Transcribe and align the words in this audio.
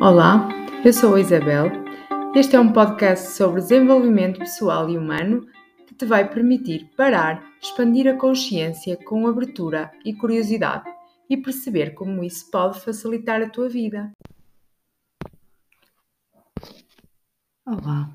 Olá, 0.00 0.48
eu 0.84 0.92
sou 0.92 1.14
a 1.14 1.20
Isabel. 1.20 1.70
Este 2.34 2.56
é 2.56 2.60
um 2.60 2.72
podcast 2.72 3.28
sobre 3.28 3.60
desenvolvimento 3.60 4.40
pessoal 4.40 4.90
e 4.90 4.98
humano 4.98 5.46
que 5.86 5.94
te 5.94 6.04
vai 6.04 6.28
permitir 6.28 6.90
parar, 6.96 7.42
expandir 7.62 8.08
a 8.08 8.18
consciência 8.18 8.96
com 8.96 9.26
abertura 9.26 9.92
e 10.04 10.12
curiosidade 10.12 10.92
e 11.30 11.36
perceber 11.36 11.94
como 11.94 12.24
isso 12.24 12.50
pode 12.50 12.80
facilitar 12.80 13.40
a 13.40 13.48
tua 13.48 13.68
vida. 13.68 14.10
Olá, 17.64 18.10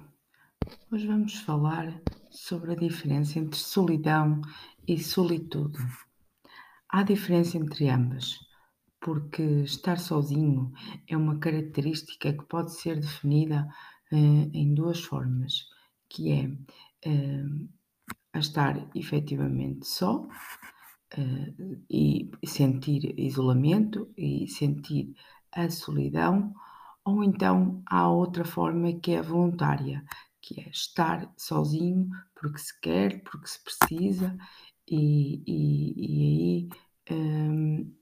hoje 0.92 1.08
vamos 1.08 1.36
falar 1.36 1.98
sobre 2.30 2.74
a 2.74 2.76
diferença 2.76 3.40
entre 3.40 3.58
solidão 3.58 4.42
e 4.86 5.00
solitude. 5.00 5.80
Há 6.90 7.04
diferença 7.04 7.58
entre 7.58 7.90
ambas 7.90 8.49
porque 9.00 9.42
estar 9.64 9.98
sozinho 9.98 10.72
é 11.08 11.16
uma 11.16 11.40
característica 11.40 12.34
que 12.34 12.46
pode 12.46 12.74
ser 12.74 13.00
definida 13.00 13.68
uh, 14.12 14.50
em 14.54 14.74
duas 14.74 15.02
formas, 15.02 15.66
que 16.10 16.32
é 16.32 16.48
uh, 17.10 17.70
a 18.34 18.40
estar 18.40 18.90
efetivamente 18.96 19.88
só 19.88 20.22
uh, 20.22 21.84
e 21.90 22.30
sentir 22.46 23.18
isolamento 23.20 24.12
e 24.18 24.48
sentir 24.48 25.16
a 25.52 25.70
solidão, 25.70 26.54
ou 27.04 27.24
então 27.24 27.82
há 27.86 28.08
outra 28.10 28.46
forma 28.46 28.94
que 29.00 29.12
é 29.12 29.22
voluntária, 29.22 30.04
que 30.42 30.62
é 30.62 30.70
estar 30.70 31.32
sozinho 31.38 32.10
porque 32.36 32.60
se 32.60 32.80
quer, 32.80 33.24
porque 33.24 33.48
se 33.48 33.64
precisa, 33.64 34.38
e, 34.88 35.44
e, 35.46 36.70
e 36.70 36.70
aí 37.10 37.16
um, 37.18 37.99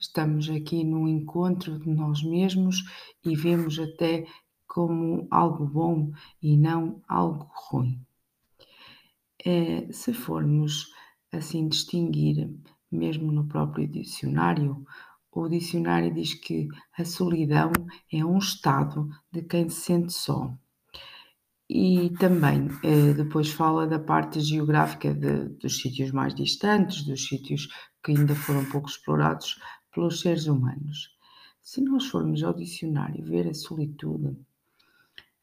estamos 0.00 0.48
aqui 0.48 0.84
no 0.84 1.08
encontro 1.08 1.78
de 1.78 1.90
nós 1.90 2.22
mesmos 2.22 2.84
e 3.24 3.34
vemos 3.36 3.78
até 3.78 4.26
como 4.66 5.26
algo 5.30 5.66
bom 5.66 6.12
e 6.42 6.56
não 6.56 7.02
algo 7.08 7.50
ruim. 7.52 8.00
É, 9.44 9.90
se 9.92 10.12
formos 10.12 10.92
assim 11.32 11.68
distinguir, 11.68 12.50
mesmo 12.90 13.32
no 13.32 13.46
próprio 13.46 13.86
dicionário, 13.86 14.84
o 15.30 15.48
dicionário 15.48 16.12
diz 16.12 16.34
que 16.34 16.68
a 16.96 17.04
solidão 17.04 17.70
é 18.12 18.24
um 18.24 18.38
estado 18.38 19.08
de 19.30 19.42
quem 19.42 19.68
se 19.68 19.80
sente 19.82 20.12
só. 20.12 20.52
E 21.70 22.10
também 22.18 22.68
eh, 22.82 23.12
depois 23.12 23.50
fala 23.50 23.86
da 23.86 23.98
parte 23.98 24.40
geográfica 24.40 25.12
de, 25.12 25.50
dos 25.60 25.80
sítios 25.80 26.10
mais 26.12 26.34
distantes, 26.34 27.04
dos 27.04 27.28
sítios 27.28 27.68
que 28.02 28.12
ainda 28.12 28.34
foram 28.34 28.64
pouco 28.64 28.88
explorados 28.88 29.60
pelos 29.98 30.20
seres 30.20 30.46
humanos. 30.46 31.12
Se 31.60 31.80
nós 31.80 32.06
formos 32.06 32.44
ao 32.44 32.54
dicionário 32.54 33.24
ver 33.24 33.48
a 33.48 33.52
solitude, 33.52 34.38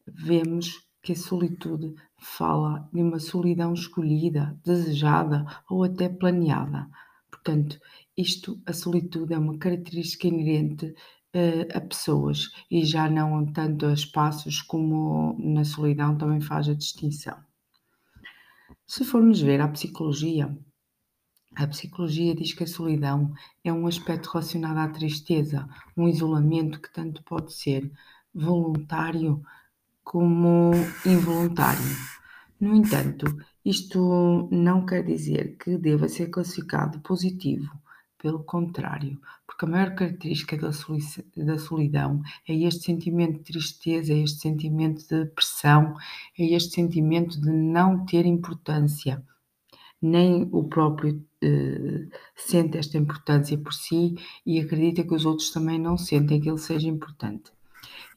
vemos 0.08 0.88
que 1.02 1.12
a 1.12 1.16
solitude 1.16 1.94
fala 2.18 2.90
de 2.94 3.02
uma 3.02 3.20
solidão 3.20 3.74
escolhida, 3.74 4.58
desejada 4.64 5.46
ou 5.70 5.84
até 5.84 6.08
planeada. 6.08 6.90
Portanto, 7.30 7.78
isto, 8.16 8.58
a 8.66 8.72
solitude 8.72 9.34
é 9.34 9.38
uma 9.38 9.58
característica 9.58 10.30
inerente 10.30 10.86
uh, 10.86 11.78
a 11.78 11.82
pessoas 11.82 12.50
e 12.72 12.86
já 12.86 13.10
não 13.10 13.46
tanto 13.48 13.88
a 13.88 13.94
espaços 13.94 14.62
como 14.62 15.36
na 15.38 15.66
solidão 15.66 16.18
também 16.18 16.40
faz 16.40 16.70
a 16.70 16.74
distinção. 16.74 17.38
Se 18.88 19.04
formos 19.04 19.42
ver 19.42 19.60
a 19.60 19.68
psicologia, 19.68 20.58
a 21.56 21.68
psicologia 21.68 22.36
diz 22.36 22.54
que 22.54 22.64
a 22.64 22.68
solidão 22.68 23.34
é 23.64 23.72
um 23.72 23.88
aspecto 23.88 24.30
relacionado 24.30 24.78
à 24.78 24.88
tristeza, 24.90 25.68
um 25.96 26.08
isolamento 26.08 26.82
que 26.82 26.92
tanto 26.92 27.24
pode 27.24 27.54
ser 27.54 27.90
voluntário 28.34 29.42
como 30.04 30.72
involuntário. 31.06 31.82
No 32.60 32.76
entanto, 32.76 33.26
isto 33.64 34.48
não 34.52 34.86
quer 34.86 35.04
dizer 35.04 35.56
que 35.58 35.78
deva 35.78 36.08
ser 36.08 36.28
classificado 36.28 37.00
positivo, 37.00 37.72
pelo 38.18 38.44
contrário, 38.44 39.20
porque 39.46 39.66
a 39.66 39.68
maior 39.68 39.94
característica 39.96 40.58
da 40.58 41.58
solidão 41.60 42.22
é 42.48 42.54
este 42.54 42.86
sentimento 42.86 43.38
de 43.38 43.54
tristeza, 43.54 44.14
é 44.14 44.18
este 44.18 44.42
sentimento 44.42 45.08
de 45.08 45.26
depressão, 45.26 45.96
é 46.38 46.44
este 46.44 46.74
sentimento 46.74 47.40
de 47.40 47.50
não 47.50 48.06
ter 48.06 48.26
importância 48.26 49.24
nem 50.02 50.48
o 50.52 50.64
próprio 50.64 51.24
eh, 51.46 52.08
sente 52.36 52.78
esta 52.78 52.98
importância 52.98 53.58
por 53.58 53.74
si 53.74 54.16
e 54.46 54.60
acredita 54.60 55.04
que 55.04 55.14
os 55.14 55.26
outros 55.26 55.52
também 55.52 55.80
não 55.80 55.98
sentem 55.98 56.40
que 56.42 56.50
ele 56.50 56.58
seja 56.58 56.88
importante. 56.88 57.52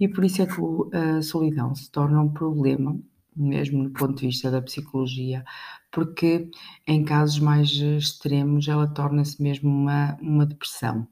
E 0.00 0.08
por 0.08 0.24
isso 0.24 0.42
é 0.42 0.46
que 0.46 0.60
a 0.96 1.22
solidão 1.22 1.74
se 1.74 1.90
torna 1.90 2.20
um 2.22 2.32
problema, 2.32 2.98
mesmo 3.36 3.82
no 3.82 3.90
ponto 3.90 4.14
de 4.20 4.26
vista 4.26 4.50
da 4.50 4.62
psicologia, 4.62 5.44
porque 5.90 6.50
em 6.86 7.04
casos 7.04 7.38
mais 7.40 7.70
extremos 7.70 8.68
ela 8.68 8.86
torna-se 8.86 9.42
mesmo 9.42 9.68
uma, 9.68 10.16
uma 10.20 10.46
depressão. 10.46 11.06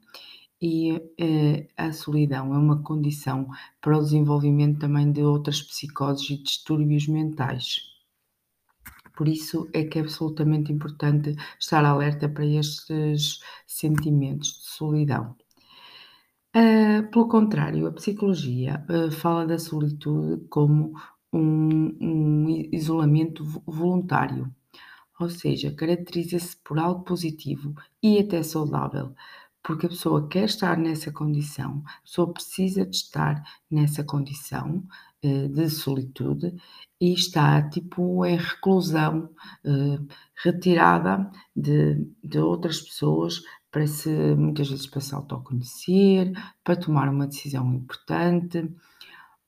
E 0.61 0.99
eh, 1.19 1.67
a 1.77 1.91
solidão 1.91 2.53
é 2.53 2.57
uma 2.57 2.81
condição 2.81 3.47
para 3.79 3.97
o 3.97 4.01
desenvolvimento 4.01 4.79
também 4.79 5.11
de 5.11 5.21
outras 5.21 5.61
psicoses 5.61 6.29
e 6.31 6.41
distúrbios 6.41 7.07
mentais. 7.07 7.96
Por 9.17 9.27
isso 9.27 9.67
é 9.73 9.83
que 9.83 9.97
é 9.97 10.01
absolutamente 10.01 10.71
importante 10.71 11.35
estar 11.59 11.83
alerta 11.83 12.29
para 12.29 12.45
estes 12.45 13.39
sentimentos 13.65 14.59
de 14.59 14.67
solidão. 14.67 15.35
Uh, 16.55 17.09
pelo 17.11 17.27
contrário, 17.27 17.87
a 17.87 17.91
psicologia 17.91 18.85
uh, 18.87 19.11
fala 19.11 19.47
da 19.47 19.57
solitude 19.57 20.45
como 20.49 20.93
um, 21.33 21.97
um 21.99 22.67
isolamento 22.71 23.43
voluntário, 23.65 24.53
ou 25.19 25.29
seja, 25.29 25.71
caracteriza-se 25.71 26.55
por 26.57 26.77
algo 26.77 27.03
positivo 27.03 27.73
e 28.01 28.19
até 28.19 28.43
saudável, 28.43 29.15
porque 29.63 29.87
a 29.87 29.89
pessoa 29.89 30.27
quer 30.27 30.45
estar 30.45 30.77
nessa 30.77 31.11
condição, 31.11 31.83
a 31.85 32.01
pessoa 32.03 32.31
precisa 32.31 32.85
de 32.85 32.95
estar 32.95 33.43
nessa 33.69 34.03
condição 34.03 34.83
de 35.21 35.69
solitude 35.69 36.55
e 36.99 37.13
está 37.13 37.67
tipo 37.69 38.25
em 38.25 38.37
reclusão, 38.37 39.29
eh, 39.65 39.99
retirada 40.43 41.29
de, 41.55 42.07
de 42.23 42.39
outras 42.39 42.81
pessoas 42.81 43.41
para 43.71 43.85
se, 43.87 44.09
muitas 44.35 44.69
vezes 44.69 44.87
para 44.87 45.01
se 45.01 45.13
autoconhecer, 45.13 46.31
para 46.63 46.75
tomar 46.75 47.09
uma 47.09 47.27
decisão 47.27 47.73
importante 47.73 48.69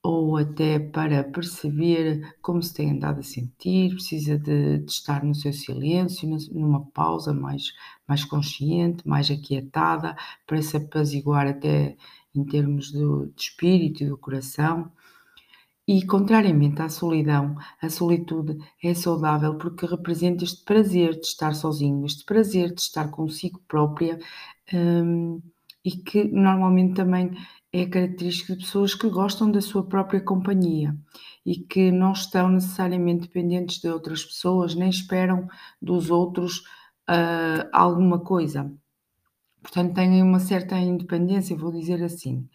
ou 0.02 0.36
até 0.36 0.78
para 0.78 1.22
perceber 1.24 2.36
como 2.40 2.62
se 2.62 2.72
tem 2.74 2.90
andado 2.90 3.20
a 3.20 3.22
sentir, 3.22 3.92
precisa 3.92 4.38
de, 4.38 4.78
de 4.78 4.90
estar 4.90 5.22
no 5.22 5.34
seu 5.34 5.52
silêncio, 5.52 6.28
numa 6.52 6.84
pausa 6.86 7.34
mais, 7.34 7.72
mais 8.08 8.24
consciente, 8.24 9.06
mais 9.06 9.30
aquietada, 9.30 10.16
para 10.46 10.62
se 10.62 10.76
apaziguar 10.76 11.46
até 11.46 11.96
em 12.34 12.44
termos 12.44 12.90
do, 12.92 13.26
de 13.36 13.42
espírito 13.42 14.02
e 14.02 14.06
do 14.06 14.16
coração. 14.16 14.90
E, 15.92 16.06
contrariamente 16.06 16.80
à 16.82 16.88
solidão, 16.88 17.56
a 17.82 17.88
solitude 17.90 18.56
é 18.80 18.94
saudável 18.94 19.58
porque 19.58 19.86
representa 19.86 20.44
este 20.44 20.64
prazer 20.64 21.18
de 21.18 21.26
estar 21.26 21.52
sozinho, 21.52 22.06
este 22.06 22.24
prazer 22.24 22.72
de 22.72 22.80
estar 22.80 23.10
consigo 23.10 23.60
própria 23.66 24.16
hum, 24.72 25.42
e 25.84 25.90
que 25.90 26.22
normalmente 26.22 26.94
também 26.94 27.32
é 27.72 27.86
característica 27.86 28.54
de 28.54 28.64
pessoas 28.64 28.94
que 28.94 29.10
gostam 29.10 29.50
da 29.50 29.60
sua 29.60 29.84
própria 29.84 30.20
companhia 30.20 30.96
e 31.44 31.56
que 31.56 31.90
não 31.90 32.12
estão 32.12 32.48
necessariamente 32.48 33.22
dependentes 33.22 33.80
de 33.80 33.88
outras 33.88 34.24
pessoas, 34.24 34.76
nem 34.76 34.90
esperam 34.90 35.48
dos 35.82 36.08
outros 36.08 36.58
uh, 37.10 37.66
alguma 37.72 38.20
coisa. 38.20 38.72
Portanto, 39.60 39.94
têm 39.94 40.22
uma 40.22 40.38
certa 40.38 40.78
independência, 40.78 41.56
vou 41.56 41.72
dizer 41.72 42.00
assim 42.00 42.48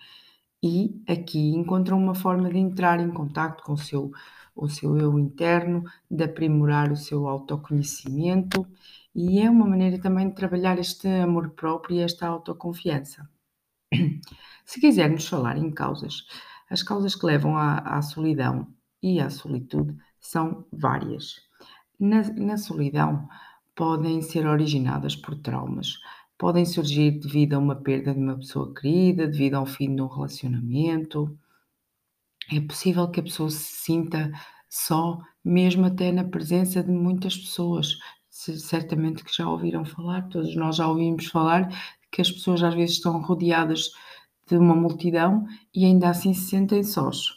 e 0.67 0.99
aqui 1.07 1.53
encontram 1.53 1.95
uma 1.95 2.15
forma 2.15 2.49
de 2.49 2.57
entrar 2.57 2.99
em 2.99 3.11
contato 3.11 3.63
com 3.63 3.73
o 3.73 3.77
seu, 3.77 4.11
o 4.55 4.67
seu 4.67 4.97
eu 4.97 5.19
interno, 5.19 5.83
de 6.09 6.23
aprimorar 6.23 6.91
o 6.91 6.97
seu 6.97 7.27
autoconhecimento 7.27 8.65
e 9.13 9.39
é 9.39 9.47
uma 9.47 9.67
maneira 9.67 9.99
também 10.01 10.27
de 10.27 10.33
trabalhar 10.33 10.79
este 10.79 11.07
amor 11.07 11.51
próprio 11.51 11.97
e 11.97 11.99
esta 11.99 12.25
autoconfiança. 12.25 13.29
Se 14.65 14.81
quisermos 14.81 15.27
falar 15.27 15.55
em 15.55 15.69
causas, 15.69 16.25
as 16.67 16.81
causas 16.81 17.13
que 17.13 17.27
levam 17.27 17.55
à, 17.55 17.77
à 17.77 18.01
solidão 18.01 18.67
e 19.03 19.19
à 19.19 19.29
solitude 19.29 19.95
são 20.19 20.65
várias. 20.73 21.35
Na, 21.99 22.23
na 22.33 22.57
solidão 22.57 23.29
podem 23.75 24.19
ser 24.23 24.47
originadas 24.47 25.15
por 25.15 25.35
traumas, 25.35 25.99
podem 26.37 26.65
surgir 26.65 27.11
devido 27.19 27.53
a 27.53 27.59
uma 27.59 27.75
perda 27.75 28.13
de 28.13 28.19
uma 28.19 28.37
pessoa 28.37 28.73
querida, 28.73 29.27
devido 29.27 29.55
ao 29.55 29.65
fim 29.65 29.95
de 29.95 30.01
um 30.01 30.07
relacionamento. 30.07 31.37
É 32.51 32.59
possível 32.59 33.09
que 33.09 33.19
a 33.19 33.23
pessoa 33.23 33.49
se 33.49 33.83
sinta 33.83 34.31
só, 34.69 35.19
mesmo 35.43 35.85
até 35.85 36.11
na 36.11 36.23
presença 36.23 36.83
de 36.83 36.91
muitas 36.91 37.37
pessoas. 37.37 37.97
Certamente 38.29 39.23
que 39.23 39.33
já 39.33 39.49
ouviram 39.49 39.85
falar, 39.85 40.27
todos 40.27 40.55
nós 40.55 40.75
já 40.75 40.87
ouvimos 40.87 41.27
falar 41.27 41.69
que 42.11 42.21
as 42.21 42.31
pessoas 42.31 42.61
às 42.63 42.73
vezes 42.73 42.97
estão 42.97 43.21
rodeadas 43.21 43.91
de 44.47 44.57
uma 44.57 44.75
multidão 44.75 45.45
e 45.73 45.85
ainda 45.85 46.09
assim 46.09 46.33
se 46.33 46.49
sentem 46.49 46.83
sós. 46.83 47.29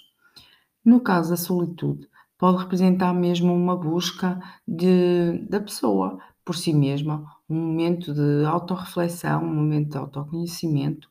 No 0.84 1.00
caso 1.00 1.30
da 1.30 1.36
solitude, 1.36 2.08
pode 2.36 2.58
representar 2.58 3.12
mesmo 3.12 3.54
uma 3.54 3.76
busca 3.76 4.40
de, 4.66 5.38
da 5.48 5.60
pessoa 5.60 6.18
por 6.44 6.56
si 6.56 6.72
mesma, 6.72 7.26
um 7.48 7.56
momento 7.56 8.12
de 8.14 8.44
autorreflexão, 8.44 9.42
um 9.42 9.54
momento 9.54 9.90
de 9.90 9.98
autoconhecimento, 9.98 11.08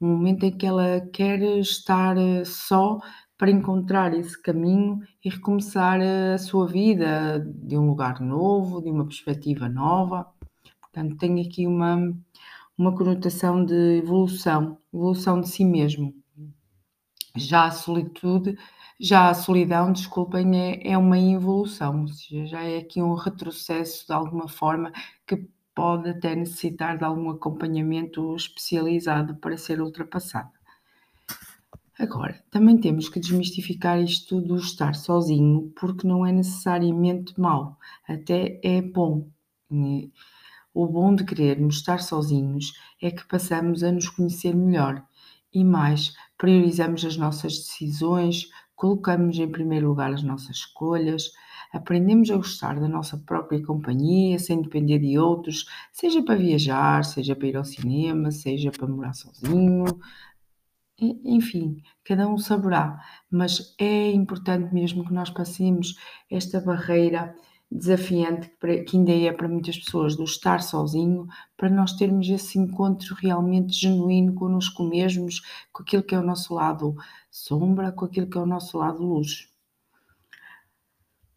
um 0.00 0.08
momento 0.08 0.44
em 0.44 0.56
que 0.56 0.66
ela 0.66 1.00
quer 1.12 1.40
estar 1.58 2.16
eh, 2.18 2.44
só 2.44 2.98
para 3.38 3.50
encontrar 3.50 4.14
esse 4.14 4.40
caminho 4.40 5.00
e 5.24 5.28
recomeçar 5.28 6.00
a 6.00 6.38
sua 6.38 6.66
vida 6.66 7.38
de 7.40 7.76
um 7.76 7.88
lugar 7.88 8.20
novo, 8.20 8.82
de 8.82 8.90
uma 8.90 9.04
perspectiva 9.04 9.68
nova. 9.68 10.26
Portanto, 10.80 11.16
tem 11.18 11.40
aqui 11.46 11.66
uma, 11.66 12.14
uma 12.78 12.94
conotação 12.96 13.64
de 13.64 13.98
evolução, 13.98 14.78
evolução 14.92 15.40
de 15.40 15.48
si 15.48 15.64
mesmo. 15.64 16.14
Já 17.36 17.66
a 17.66 17.70
solitude, 17.70 18.56
já 18.98 19.28
a 19.28 19.34
solidão, 19.34 19.92
desculpem, 19.92 20.58
é, 20.58 20.92
é 20.92 20.98
uma 20.98 21.18
involução, 21.18 22.02
ou 22.02 22.08
seja, 22.08 22.46
já 22.46 22.62
é 22.62 22.78
aqui 22.78 23.02
um 23.02 23.14
retrocesso 23.14 24.06
de 24.06 24.12
alguma 24.14 24.48
forma 24.48 24.90
que 25.26 25.46
pode 25.76 26.08
até 26.08 26.34
necessitar 26.34 26.96
de 26.96 27.04
algum 27.04 27.28
acompanhamento 27.28 28.34
especializado 28.34 29.36
para 29.36 29.58
ser 29.58 29.82
ultrapassado. 29.82 30.50
Agora, 31.98 32.42
também 32.50 32.78
temos 32.78 33.10
que 33.10 33.20
desmistificar 33.20 34.00
isto 34.00 34.40
do 34.40 34.56
estar 34.56 34.94
sozinho, 34.94 35.70
porque 35.78 36.08
não 36.08 36.26
é 36.26 36.32
necessariamente 36.32 37.38
mau, 37.38 37.78
até 38.08 38.58
é 38.62 38.80
bom. 38.80 39.28
O 40.72 40.86
bom 40.86 41.14
de 41.14 41.24
querermos 41.24 41.76
estar 41.76 42.00
sozinhos 42.00 42.72
é 43.00 43.10
que 43.10 43.26
passamos 43.28 43.82
a 43.82 43.92
nos 43.92 44.08
conhecer 44.08 44.54
melhor 44.54 45.04
e 45.52 45.62
mais, 45.62 46.14
priorizamos 46.38 47.04
as 47.04 47.16
nossas 47.18 47.56
decisões, 47.56 48.50
colocamos 48.74 49.38
em 49.38 49.50
primeiro 49.50 49.88
lugar 49.88 50.12
as 50.12 50.22
nossas 50.22 50.56
escolhas, 50.56 51.32
aprendemos 51.76 52.30
a 52.30 52.36
gostar 52.36 52.80
da 52.80 52.88
nossa 52.88 53.18
própria 53.18 53.62
companhia 53.64 54.38
sem 54.38 54.60
depender 54.62 54.98
de 54.98 55.18
outros, 55.18 55.66
seja 55.92 56.22
para 56.22 56.36
viajar, 56.36 57.04
seja 57.04 57.36
para 57.36 57.48
ir 57.48 57.56
ao 57.56 57.64
cinema, 57.64 58.30
seja 58.30 58.70
para 58.70 58.86
morar 58.86 59.14
sozinho, 59.14 59.84
enfim, 60.98 61.82
cada 62.04 62.26
um 62.26 62.38
saberá, 62.38 62.98
mas 63.30 63.74
é 63.78 64.10
importante 64.12 64.72
mesmo 64.72 65.04
que 65.04 65.12
nós 65.12 65.28
passemos 65.28 65.94
esta 66.30 66.60
barreira 66.60 67.34
desafiante 67.70 68.50
que 68.86 68.96
ainda 68.96 69.12
é 69.12 69.32
para 69.32 69.48
muitas 69.48 69.76
pessoas 69.76 70.16
do 70.16 70.24
estar 70.24 70.62
sozinho, 70.62 71.26
para 71.56 71.68
nós 71.68 71.92
termos 71.92 72.28
esse 72.28 72.58
encontro 72.58 73.14
realmente 73.16 73.74
genuíno 73.74 74.34
connosco 74.34 74.84
mesmos, 74.84 75.42
com 75.72 75.82
aquilo 75.82 76.02
que 76.02 76.14
é 76.14 76.18
o 76.18 76.24
nosso 76.24 76.54
lado 76.54 76.94
sombra, 77.30 77.92
com 77.92 78.04
aquilo 78.04 78.28
que 78.28 78.38
é 78.38 78.40
o 78.40 78.46
nosso 78.46 78.78
lado 78.78 79.02
luz. 79.02 79.55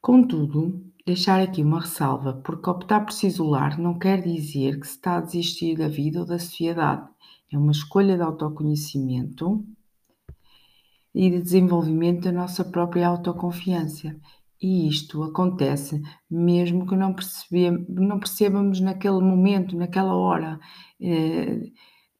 Contudo, 0.01 0.81
deixar 1.05 1.41
aqui 1.41 1.61
uma 1.61 1.81
ressalva, 1.81 2.33
porque 2.33 2.69
optar 2.69 3.01
por 3.05 3.11
se 3.11 3.27
isolar 3.27 3.79
não 3.79 3.99
quer 3.99 4.21
dizer 4.21 4.79
que 4.79 4.87
se 4.87 4.95
está 4.95 5.17
a 5.17 5.21
desistir 5.21 5.77
da 5.77 5.87
vida 5.87 6.19
ou 6.21 6.25
da 6.25 6.39
sociedade. 6.39 7.07
É 7.51 7.57
uma 7.57 7.71
escolha 7.71 8.15
de 8.15 8.23
autoconhecimento 8.23 9.65
e 11.13 11.29
de 11.29 11.41
desenvolvimento 11.41 12.23
da 12.23 12.31
nossa 12.31 12.63
própria 12.63 13.07
autoconfiança. 13.07 14.15
E 14.61 14.87
isto 14.87 15.23
acontece 15.23 16.01
mesmo 16.29 16.85
que 16.85 16.95
não, 16.95 17.15
não 17.89 18.19
percebamos 18.19 18.79
naquele 18.79 19.21
momento, 19.21 19.75
naquela 19.75 20.15
hora. 20.15 20.59
Eh, 21.01 21.71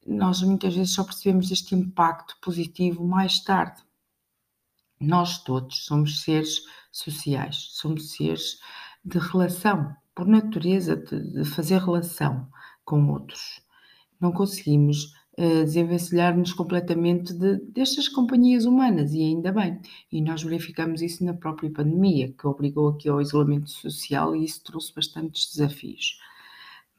nós 0.08 0.42
muitas 0.42 0.76
vezes 0.76 0.94
só 0.94 1.04
percebemos 1.04 1.52
este 1.52 1.76
impacto 1.76 2.38
positivo 2.42 3.06
mais 3.06 3.40
tarde. 3.44 3.82
Nós 5.00 5.42
todos 5.44 5.86
somos 5.86 6.22
seres 6.24 6.62
sociais, 6.92 7.70
somos 7.72 8.12
seres 8.12 8.60
de 9.04 9.18
relação, 9.18 9.96
por 10.14 10.28
natureza, 10.28 10.96
de, 10.96 11.34
de 11.34 11.46
fazer 11.46 11.80
relação 11.80 12.48
com 12.84 13.08
outros. 13.10 13.62
Não 14.20 14.34
conseguimos 14.34 15.14
uh, 15.38 15.64
desenvencilhar-nos 15.64 16.52
completamente 16.52 17.34
de, 17.34 17.58
destas 17.72 18.10
companhias 18.10 18.66
humanas, 18.66 19.14
e 19.14 19.22
ainda 19.22 19.54
bem. 19.54 19.80
E 20.12 20.22
nós 20.22 20.44
verificamos 20.44 21.02
isso 21.02 21.24
na 21.24 21.34
própria 21.34 21.72
pandemia, 21.72 22.34
que 22.34 22.46
obrigou 22.46 22.90
aqui 22.90 23.08
ao 23.08 23.22
isolamento 23.22 23.70
social 23.70 24.36
e 24.36 24.44
isso 24.44 24.62
trouxe 24.64 24.94
bastantes 24.94 25.50
desafios. 25.56 26.20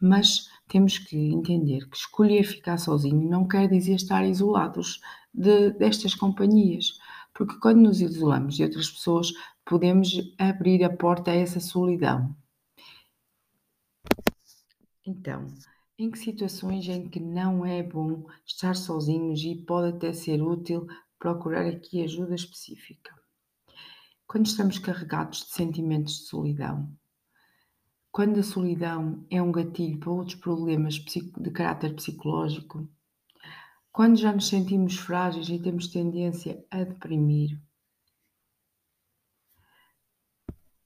Mas 0.00 0.49
temos 0.67 0.99
que 0.99 1.17
entender 1.17 1.87
que 1.91 1.96
escolher 1.96 2.44
ficar 2.44 2.79
sozinho 2.79 3.29
não 3.29 3.46
quer 3.46 3.69
dizer 3.69 3.96
estar 3.96 4.25
isolados 4.26 5.00
de, 5.35 5.73
destas 5.73 6.14
companhias, 6.14 6.99
porque 7.41 7.59
quando 7.59 7.81
nos 7.81 8.03
isolamos 8.03 8.57
de 8.57 8.65
outras 8.65 8.91
pessoas, 8.91 9.33
podemos 9.65 10.11
abrir 10.37 10.85
a 10.85 10.95
porta 10.95 11.31
a 11.31 11.35
essa 11.35 11.59
solidão. 11.59 12.37
Então, 15.07 15.47
em 15.99 16.11
que 16.11 16.19
situações 16.19 16.87
em 16.87 17.09
que 17.09 17.19
não 17.19 17.65
é 17.65 17.83
bom 17.83 18.27
estar 18.45 18.77
sozinhos 18.77 19.43
e 19.43 19.55
pode 19.55 19.97
até 19.97 20.13
ser 20.13 20.43
útil 20.43 20.87
procurar 21.19 21.65
aqui 21.65 22.05
ajuda 22.05 22.35
específica. 22.35 23.11
Quando 24.27 24.45
estamos 24.45 24.79
carregados 24.79 25.47
de 25.47 25.55
sentimentos 25.55 26.19
de 26.19 26.27
solidão, 26.27 26.95
quando 28.13 28.39
a 28.39 28.43
solidão 28.43 29.25
é 29.31 29.41
um 29.41 29.51
gatilho 29.51 29.99
para 29.99 30.11
outros 30.11 30.35
problemas 30.35 30.97
de 30.97 31.51
caráter 31.53 31.95
psicológico, 31.95 32.87
quando 33.93 34.17
já 34.17 34.33
nos 34.33 34.49
sentimos 34.49 34.97
frágeis 34.97 35.49
e 35.49 35.59
temos 35.59 35.89
tendência 35.89 36.65
a 36.71 36.85
deprimir, 36.85 37.61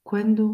quando 0.03 0.53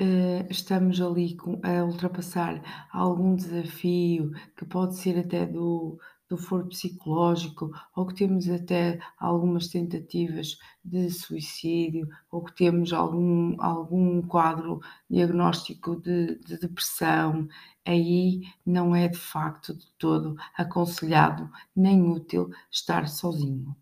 uh, 0.00 0.46
estamos 0.50 1.00
ali 1.00 1.36
com, 1.36 1.60
a 1.62 1.84
ultrapassar 1.84 2.88
algum 2.92 3.34
desafio 3.34 4.30
que 4.56 4.64
pode 4.64 4.96
ser 4.96 5.18
até 5.18 5.46
do, 5.46 5.98
do 6.32 6.38
foro 6.38 6.66
psicológico, 6.66 7.70
ou 7.94 8.06
que 8.06 8.14
temos 8.14 8.48
até 8.48 8.98
algumas 9.18 9.68
tentativas 9.68 10.58
de 10.82 11.10
suicídio, 11.10 12.08
ou 12.30 12.42
que 12.42 12.54
temos 12.54 12.90
algum, 12.90 13.54
algum 13.60 14.22
quadro 14.22 14.80
diagnóstico 15.10 15.94
de, 15.96 16.38
de 16.38 16.58
depressão, 16.58 17.46
aí 17.84 18.40
não 18.64 18.96
é 18.96 19.08
de 19.08 19.18
facto 19.18 19.74
de 19.74 19.86
todo 19.98 20.34
aconselhado 20.56 21.50
nem 21.76 22.00
útil 22.10 22.50
estar 22.70 23.06
sozinho. 23.08 23.76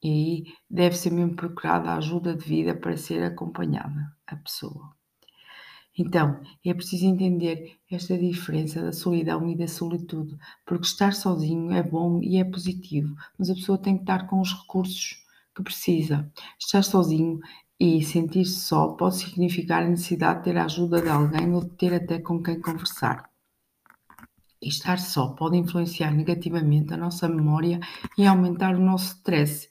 E 0.00 0.08
aí 0.08 0.54
deve 0.70 0.96
ser 0.96 1.10
mesmo 1.10 1.34
procurada 1.34 1.90
a 1.90 1.96
ajuda 1.96 2.32
devida 2.32 2.76
para 2.76 2.96
ser 2.96 3.24
acompanhada 3.24 4.16
a 4.24 4.36
pessoa. 4.36 4.97
Então, 5.98 6.40
é 6.64 6.72
preciso 6.72 7.06
entender 7.06 7.76
esta 7.90 8.16
diferença 8.16 8.80
da 8.80 8.92
solidão 8.92 9.50
e 9.50 9.56
da 9.56 9.66
solitude, 9.66 10.38
porque 10.64 10.86
estar 10.86 11.12
sozinho 11.12 11.72
é 11.72 11.82
bom 11.82 12.22
e 12.22 12.38
é 12.38 12.44
positivo, 12.44 13.16
mas 13.36 13.50
a 13.50 13.54
pessoa 13.54 13.76
tem 13.76 13.96
que 13.96 14.02
estar 14.02 14.28
com 14.28 14.40
os 14.40 14.52
recursos 14.52 15.24
que 15.56 15.62
precisa. 15.62 16.30
Estar 16.56 16.84
sozinho 16.84 17.40
e 17.80 18.00
sentir-se 18.04 18.60
só 18.60 18.88
pode 18.90 19.16
significar 19.16 19.82
a 19.82 19.88
necessidade 19.88 20.38
de 20.38 20.44
ter 20.44 20.56
a 20.56 20.66
ajuda 20.66 21.02
de 21.02 21.08
alguém 21.08 21.52
ou 21.52 21.64
de 21.64 21.70
ter 21.70 21.92
até 21.92 22.20
com 22.20 22.40
quem 22.40 22.60
conversar. 22.60 23.28
E 24.62 24.68
estar 24.68 24.98
só 24.98 25.28
pode 25.30 25.56
influenciar 25.56 26.12
negativamente 26.12 26.94
a 26.94 26.96
nossa 26.96 27.28
memória 27.28 27.80
e 28.16 28.24
aumentar 28.24 28.74
o 28.74 28.80
nosso 28.80 29.16
stress 29.16 29.68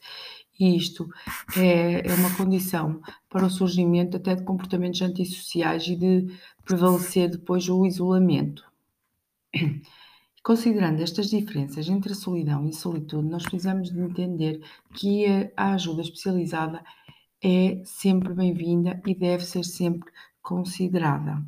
e 0.59 0.75
isto 0.75 1.07
é, 1.55 2.07
é 2.07 2.13
uma 2.15 2.35
condição 2.35 3.01
para 3.29 3.45
o 3.45 3.49
surgimento 3.49 4.17
até 4.17 4.35
de 4.35 4.43
comportamentos 4.43 5.01
antissociais 5.01 5.87
e 5.87 5.95
de 5.95 6.27
prevalecer 6.65 7.29
depois 7.29 7.69
o 7.69 7.85
isolamento. 7.85 8.63
Considerando 10.43 11.01
estas 11.01 11.29
diferenças 11.29 11.89
entre 11.89 12.13
a 12.13 12.15
solidão 12.15 12.65
e 12.65 12.69
a 12.69 12.73
solitude, 12.73 13.27
nós 13.27 13.43
precisamos 13.43 13.91
de 13.91 13.99
entender 13.99 14.61
que 14.93 15.25
a 15.57 15.73
ajuda 15.73 16.01
especializada 16.01 16.83
é 17.43 17.81
sempre 17.83 18.33
bem-vinda 18.33 19.01
e 19.05 19.13
deve 19.13 19.43
ser 19.43 19.65
sempre 19.65 20.09
considerada, 20.41 21.43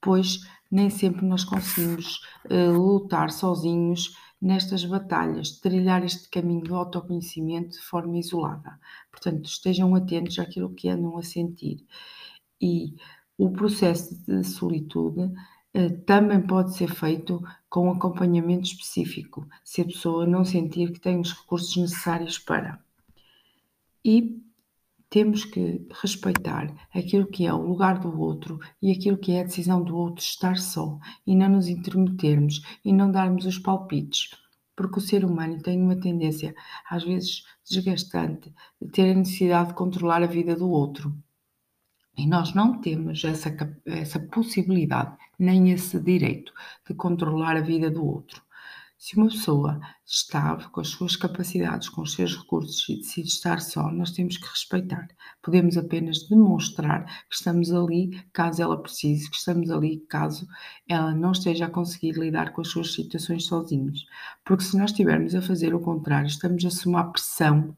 pois 0.00 0.40
nem 0.70 0.90
sempre 0.90 1.24
nós 1.24 1.44
conseguimos 1.44 2.20
uh, 2.50 2.72
lutar 2.72 3.30
sozinhos 3.30 4.14
nestas 4.40 4.84
batalhas, 4.84 5.58
trilhar 5.58 6.04
este 6.04 6.28
caminho 6.28 6.62
do 6.62 6.74
autoconhecimento 6.76 7.70
de 7.70 7.80
forma 7.80 8.18
isolada. 8.18 8.78
Portanto, 9.10 9.46
estejam 9.46 9.94
atentos 9.94 10.38
àquilo 10.38 10.74
que 10.74 10.88
andam 10.88 11.18
a 11.18 11.22
sentir. 11.22 11.84
E 12.60 12.94
o 13.36 13.50
processo 13.50 14.14
de 14.24 14.44
solitude 14.44 15.32
eh, 15.74 15.90
também 15.90 16.40
pode 16.40 16.76
ser 16.76 16.88
feito 16.94 17.42
com 17.68 17.90
acompanhamento 17.90 18.64
específico, 18.64 19.46
se 19.64 19.82
a 19.82 19.84
pessoa 19.84 20.26
não 20.26 20.44
sentir 20.44 20.92
que 20.92 21.00
tem 21.00 21.20
os 21.20 21.32
recursos 21.32 21.76
necessários 21.76 22.38
para. 22.38 22.82
E 24.04 24.42
temos 25.10 25.44
que 25.44 25.86
respeitar 26.02 26.72
aquilo 26.94 27.26
que 27.26 27.46
é 27.46 27.52
o 27.52 27.62
lugar 27.62 27.98
do 27.98 28.20
outro 28.20 28.58
e 28.80 28.92
aquilo 28.92 29.16
que 29.16 29.32
é 29.32 29.40
a 29.40 29.44
decisão 29.44 29.82
do 29.82 29.96
outro 29.96 30.22
estar 30.22 30.58
só 30.58 30.98
e 31.26 31.34
não 31.34 31.48
nos 31.48 31.68
intermetermos 31.68 32.60
e 32.84 32.92
não 32.92 33.10
darmos 33.10 33.46
os 33.46 33.58
palpites, 33.58 34.30
porque 34.76 34.98
o 34.98 35.02
ser 35.02 35.24
humano 35.24 35.62
tem 35.62 35.80
uma 35.80 35.96
tendência, 35.96 36.54
às 36.90 37.04
vezes 37.04 37.42
desgastante, 37.68 38.52
de 38.80 38.90
ter 38.90 39.10
a 39.10 39.14
necessidade 39.14 39.70
de 39.70 39.74
controlar 39.74 40.22
a 40.22 40.26
vida 40.26 40.54
do 40.54 40.68
outro. 40.68 41.14
E 42.16 42.26
nós 42.26 42.52
não 42.52 42.80
temos 42.80 43.24
essa, 43.24 43.54
essa 43.86 44.18
possibilidade, 44.18 45.16
nem 45.38 45.70
esse 45.70 46.00
direito 46.00 46.52
de 46.86 46.94
controlar 46.94 47.56
a 47.56 47.60
vida 47.60 47.90
do 47.90 48.04
outro. 48.04 48.42
Se 48.98 49.16
uma 49.16 49.28
pessoa 49.28 49.80
está 50.04 50.56
com 50.70 50.80
as 50.80 50.88
suas 50.88 51.14
capacidades, 51.14 51.88
com 51.88 52.02
os 52.02 52.14
seus 52.14 52.36
recursos 52.36 52.88
e 52.88 52.96
decide 52.96 53.28
estar 53.28 53.60
só, 53.60 53.92
nós 53.92 54.10
temos 54.10 54.36
que 54.36 54.48
respeitar. 54.48 55.06
Podemos 55.40 55.76
apenas 55.76 56.28
demonstrar 56.28 57.04
que 57.28 57.36
estamos 57.36 57.72
ali 57.72 58.20
caso 58.32 58.60
ela 58.60 58.82
precise, 58.82 59.30
que 59.30 59.36
estamos 59.36 59.70
ali 59.70 60.00
caso 60.08 60.48
ela 60.88 61.14
não 61.14 61.30
esteja 61.30 61.66
a 61.66 61.70
conseguir 61.70 62.18
lidar 62.18 62.52
com 62.52 62.60
as 62.60 62.68
suas 62.68 62.92
situações 62.92 63.44
sozinhos. 63.44 64.04
Porque 64.44 64.64
se 64.64 64.76
nós 64.76 64.90
estivermos 64.90 65.32
a 65.32 65.42
fazer 65.42 65.72
o 65.76 65.80
contrário, 65.80 66.26
estamos 66.26 66.64
a 66.64 66.70
somar 66.70 67.12
pressão 67.12 67.76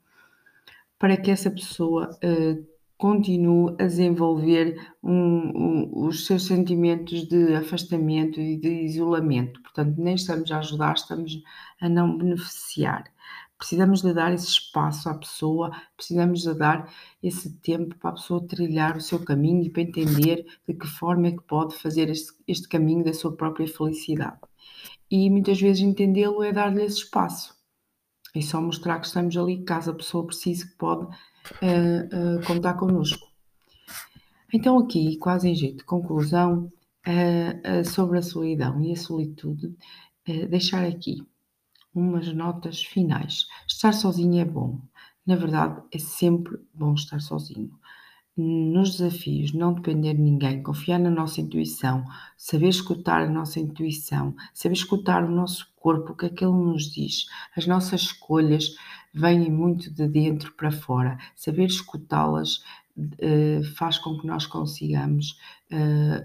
para 0.99 1.19
que 1.19 1.31
essa 1.31 1.50
pessoa 1.50 2.19
uh, 2.25 2.67
continue 3.00 3.75
a 3.78 3.87
desenvolver 3.87 4.78
um, 5.02 5.12
um, 5.14 6.04
os 6.07 6.26
seus 6.26 6.47
sentimentos 6.47 7.26
de 7.26 7.54
afastamento 7.54 8.38
e 8.38 8.59
de 8.59 8.69
isolamento. 8.69 9.61
Portanto, 9.62 9.95
nem 9.99 10.14
estamos 10.14 10.52
a 10.52 10.59
ajudar, 10.59 10.95
estamos 10.95 11.42
a 11.80 11.88
não 11.88 12.19
beneficiar. 12.19 13.04
Precisamos 13.57 14.02
de 14.02 14.12
dar 14.12 14.35
esse 14.35 14.49
espaço 14.49 15.09
à 15.09 15.14
pessoa, 15.14 15.71
precisamos 15.97 16.42
de 16.42 16.52
dar 16.54 16.92
esse 17.23 17.50
tempo 17.61 17.97
para 17.97 18.11
a 18.11 18.14
pessoa 18.14 18.47
trilhar 18.47 18.99
o 18.99 19.00
seu 19.00 19.19
caminho 19.19 19.62
e 19.62 19.71
para 19.71 19.83
entender 19.83 20.45
de 20.69 20.75
que 20.75 20.87
forma 20.87 21.28
é 21.28 21.33
que 21.33 21.42
pode 21.42 21.76
fazer 21.76 22.11
este, 22.11 22.33
este 22.47 22.69
caminho 22.69 23.02
da 23.02 23.14
sua 23.14 23.35
própria 23.35 23.66
felicidade. 23.66 24.38
E 25.11 25.30
muitas 25.30 25.59
vezes 25.59 25.83
entendê-lo 25.83 26.42
é 26.42 26.52
dar-lhe 26.52 26.83
esse 26.83 26.99
espaço. 26.99 27.54
E 28.35 28.42
só 28.42 28.61
mostrar 28.61 29.00
que 29.00 29.07
estamos 29.07 29.37
ali 29.37 29.64
caso 29.64 29.90
a 29.90 29.95
pessoa 29.95 30.26
precise 30.26 30.71
que 30.71 30.76
pode 30.76 31.09
uh, 31.62 32.38
uh, 32.38 32.47
contar 32.47 32.75
connosco. 32.75 33.28
Então, 34.52 34.78
aqui, 34.78 35.16
quase 35.16 35.49
em 35.49 35.54
jeito 35.54 35.78
de 35.78 35.85
conclusão, 35.85 36.73
uh, 37.06 37.85
sobre 37.85 38.18
a 38.18 38.23
solidão 38.23 38.80
e 38.82 38.92
a 38.92 38.97
solitude, 38.97 39.75
deixar 40.49 40.85
aqui 40.85 41.26
umas 41.94 42.32
notas 42.32 42.82
finais. 42.82 43.47
Estar 43.66 43.92
sozinho 43.92 44.40
é 44.40 44.44
bom. 44.44 44.80
Na 45.26 45.35
verdade, 45.37 45.82
é 45.92 45.99
sempre 45.99 46.59
bom 46.73 46.94
estar 46.94 47.20
sozinho. 47.20 47.70
Nos 48.37 48.97
desafios, 48.97 49.52
não 49.52 49.75
depender 49.75 50.14
de 50.14 50.23
ninguém, 50.23 50.62
confiar 50.62 50.99
na 50.99 51.11
nossa 51.11 51.40
intuição, 51.40 52.04
saber 52.37 52.68
escutar 52.68 53.23
a 53.23 53.28
nossa 53.28 53.61
intuição, 53.61 54.35
saber 54.54 54.75
escutar 54.75 55.25
o 55.25 55.30
nosso 55.30 55.70
corpo, 55.76 56.12
o 56.12 56.16
que 56.16 56.26
é 56.26 56.28
que 56.30 56.44
ele 56.44 56.52
nos 56.52 56.90
diz, 56.90 57.26
as 57.56 57.66
nossas 57.66 58.02
escolhas, 58.02 58.75
vêm 59.12 59.50
muito 59.50 59.90
de 59.93 60.07
dentro 60.09 60.52
para 60.55 60.71
fora. 60.71 61.19
Saber 61.35 61.67
escutá-las 61.67 62.62
uh, 62.97 63.64
faz 63.76 63.99
com 63.99 64.19
que 64.19 64.26
nós 64.26 64.47
consigamos 64.47 65.38
uh, 65.73 66.25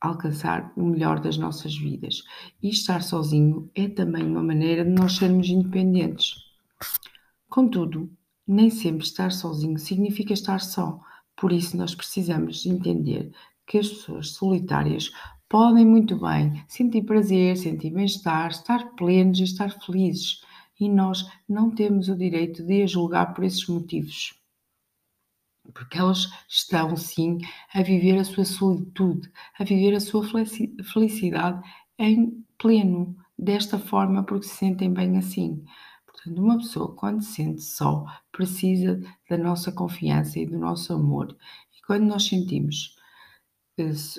alcançar 0.00 0.72
o 0.76 0.84
melhor 0.84 1.20
das 1.20 1.36
nossas 1.36 1.76
vidas. 1.76 2.22
E 2.62 2.68
estar 2.68 3.02
sozinho 3.02 3.70
é 3.74 3.88
também 3.88 4.24
uma 4.24 4.42
maneira 4.42 4.84
de 4.84 4.90
nós 4.90 5.16
sermos 5.16 5.48
independentes. 5.48 6.34
Contudo, 7.48 8.10
nem 8.46 8.68
sempre 8.68 9.04
estar 9.04 9.32
sozinho 9.32 9.78
significa 9.78 10.32
estar 10.32 10.60
só. 10.60 11.00
Por 11.36 11.52
isso, 11.52 11.76
nós 11.76 11.94
precisamos 11.94 12.66
entender 12.66 13.32
que 13.66 13.78
as 13.78 13.88
pessoas 13.88 14.30
solitárias 14.30 15.10
podem 15.48 15.86
muito 15.86 16.18
bem 16.20 16.62
sentir 16.68 17.02
prazer, 17.02 17.56
sentir 17.56 17.90
bem-estar, 17.90 18.50
estar 18.50 18.94
plenos 18.96 19.38
e 19.38 19.44
estar 19.44 19.70
felizes 19.70 20.40
e 20.84 20.88
nós 20.88 21.28
não 21.48 21.70
temos 21.70 22.08
o 22.08 22.16
direito 22.16 22.62
de 22.62 22.82
a 22.82 22.86
julgar 22.86 23.34
por 23.34 23.44
esses 23.44 23.66
motivos. 23.66 24.34
Porque 25.72 25.98
elas 25.98 26.28
estão, 26.48 26.96
sim, 26.96 27.38
a 27.72 27.82
viver 27.82 28.18
a 28.18 28.24
sua 28.24 28.44
solitude, 28.44 29.30
a 29.58 29.64
viver 29.64 29.94
a 29.94 30.00
sua 30.00 30.22
felicidade 30.26 31.62
em 31.98 32.44
pleno, 32.58 33.16
desta 33.38 33.78
forma, 33.78 34.24
porque 34.24 34.46
se 34.46 34.56
sentem 34.56 34.92
bem 34.92 35.18
assim. 35.18 35.64
Portanto, 36.06 36.40
uma 36.40 36.58
pessoa, 36.58 36.94
quando 36.94 37.22
se 37.22 37.34
sente 37.34 37.62
só, 37.62 38.04
precisa 38.30 39.00
da 39.28 39.36
nossa 39.36 39.72
confiança 39.72 40.38
e 40.38 40.46
do 40.46 40.58
nosso 40.58 40.92
amor. 40.92 41.36
E 41.76 41.86
quando 41.86 42.04
nós 42.04 42.26
sentimos 42.26 42.96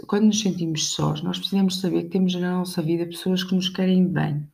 quando 0.08 0.26
nos 0.26 0.42
sentimos 0.42 0.90
sós, 0.94 1.22
nós 1.22 1.38
precisamos 1.38 1.80
saber 1.80 2.04
que 2.04 2.10
temos 2.10 2.36
na 2.36 2.58
nossa 2.58 2.82
vida 2.82 3.06
pessoas 3.06 3.44
que 3.44 3.56
nos 3.56 3.70
querem 3.70 4.06
bem, 4.06 4.46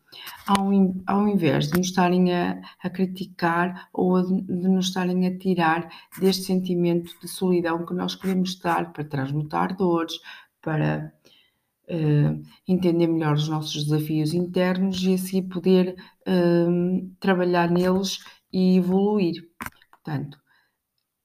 ao, 0.45 0.69
ao 1.07 1.27
invés 1.27 1.69
de 1.69 1.77
nos 1.77 1.87
estarem 1.87 2.31
a, 2.31 2.61
a 2.83 2.89
criticar 2.89 3.89
ou 3.91 4.21
de, 4.21 4.41
de 4.41 4.67
nos 4.67 4.87
estarem 4.87 5.25
a 5.25 5.37
tirar 5.37 5.89
deste 6.19 6.43
sentimento 6.43 7.19
de 7.19 7.27
solidão 7.27 7.83
que 7.83 7.95
nós 7.95 8.13
queremos 8.13 8.51
estar 8.51 8.93
para 8.93 9.03
transmutar 9.03 9.75
dores, 9.75 10.19
para 10.61 11.11
uh, 11.89 12.43
entender 12.67 13.07
melhor 13.07 13.33
os 13.33 13.47
nossos 13.47 13.85
desafios 13.85 14.35
internos 14.35 15.01
e 15.01 15.15
assim 15.15 15.41
poder 15.41 15.95
uh, 16.27 17.09
trabalhar 17.19 17.71
neles 17.71 18.19
e 18.53 18.77
evoluir. 18.77 19.49
Portanto, 19.89 20.37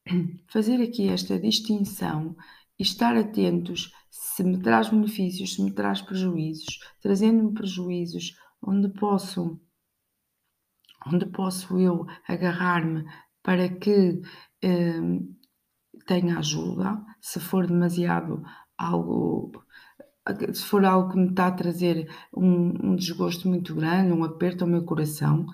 fazer 0.48 0.80
aqui 0.80 1.10
esta 1.10 1.38
distinção 1.38 2.34
e 2.78 2.82
estar 2.82 3.16
atentos 3.16 3.92
se 4.10 4.42
me 4.44 4.58
traz 4.58 4.88
benefícios, 4.88 5.54
se 5.54 5.62
me 5.62 5.72
traz 5.72 6.02
prejuízos, 6.02 6.80
trazendo-me 7.00 7.52
prejuízos, 7.52 8.36
onde 8.62 8.88
posso, 8.88 9.60
onde 11.06 11.26
posso 11.26 11.78
eu 11.78 12.06
agarrar-me 12.26 13.04
para 13.42 13.68
que 13.68 14.20
eh, 14.62 15.00
tenha 16.06 16.38
ajuda, 16.38 17.04
se 17.20 17.40
for 17.40 17.66
demasiado 17.66 18.42
algo, 18.76 19.52
se 20.52 20.64
for 20.64 20.84
algo 20.84 21.10
que 21.10 21.18
me 21.18 21.28
está 21.28 21.46
a 21.48 21.52
trazer 21.52 22.10
um, 22.36 22.90
um 22.90 22.96
desgosto 22.96 23.48
muito 23.48 23.74
grande, 23.74 24.12
um 24.12 24.24
aperto 24.24 24.64
ao 24.64 24.70
meu 24.70 24.84
coração, 24.84 25.46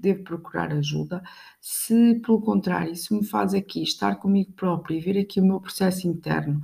devo 0.00 0.24
procurar 0.24 0.72
ajuda. 0.72 1.22
Se, 1.60 2.20
pelo 2.20 2.40
contrário, 2.40 2.92
isso 2.92 3.14
me 3.14 3.24
faz 3.24 3.54
aqui 3.54 3.82
estar 3.82 4.16
comigo 4.16 4.52
próprio 4.52 4.96
e 4.96 5.00
ver 5.00 5.18
aqui 5.18 5.40
o 5.40 5.44
meu 5.44 5.60
processo 5.60 6.06
interno 6.06 6.60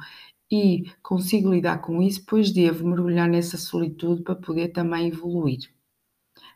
e 0.50 0.84
consigo 1.02 1.52
lidar 1.52 1.78
com 1.78 2.00
isso, 2.02 2.24
pois 2.26 2.52
devo 2.52 2.86
mergulhar 2.86 3.28
nessa 3.28 3.56
solitude 3.56 4.22
para 4.22 4.36
poder 4.36 4.68
também 4.68 5.08
evoluir. 5.08 5.70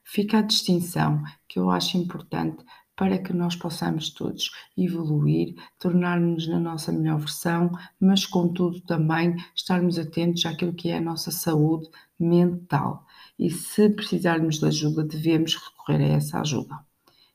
Fica 0.04 0.38
a 0.38 0.42
distinção 0.42 1.22
que 1.48 1.58
eu 1.58 1.70
acho 1.70 1.98
importante 1.98 2.64
para 2.96 3.18
que 3.18 3.32
nós 3.32 3.54
possamos 3.54 4.10
todos 4.10 4.50
evoluir, 4.76 5.54
tornar-nos 5.78 6.48
na 6.48 6.58
nossa 6.58 6.90
melhor 6.90 7.20
versão, 7.20 7.70
mas 8.00 8.26
contudo 8.26 8.80
também 8.80 9.36
estarmos 9.54 9.98
atentos 9.98 10.44
àquilo 10.46 10.74
que 10.74 10.90
é 10.90 10.98
a 10.98 11.00
nossa 11.00 11.30
saúde 11.30 11.88
mental 12.18 13.06
e 13.38 13.50
se 13.50 13.88
precisarmos 13.90 14.58
de 14.58 14.66
ajuda, 14.66 15.04
devemos 15.04 15.54
recorrer 15.54 16.02
a 16.02 16.16
essa 16.16 16.40
ajuda. 16.40 16.78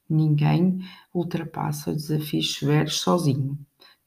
Ninguém 0.10 0.80
ultrapassa 1.14 1.94
desafios 1.94 2.56
severos 2.56 3.00
sozinho. 3.00 3.58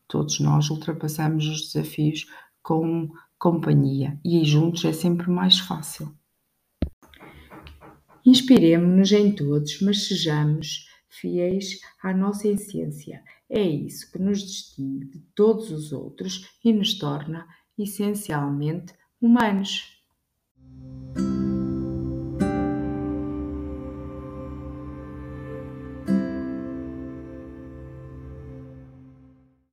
Todos 0.06 0.38
nós 0.40 0.68
ultrapassamos 0.70 1.46
os 1.46 1.72
desafios 1.72 2.26
com 2.62 3.10
companhia 3.38 4.18
e 4.24 4.44
juntos 4.44 4.84
é 4.84 4.92
sempre 4.92 5.30
mais 5.30 5.58
fácil. 5.58 6.14
Inspiremos-nos 8.24 9.12
em 9.12 9.32
todos, 9.32 9.80
mas 9.80 10.08
sejamos 10.08 10.88
fiéis 11.08 11.80
à 12.02 12.12
nossa 12.12 12.48
essência. 12.48 13.22
É 13.48 13.62
isso 13.62 14.10
que 14.10 14.18
nos 14.18 14.42
distingue 14.42 15.06
de 15.06 15.20
todos 15.34 15.70
os 15.70 15.92
outros 15.92 16.48
e 16.64 16.72
nos 16.72 16.98
torna 16.98 17.46
essencialmente 17.78 18.94
humanos. 19.20 19.95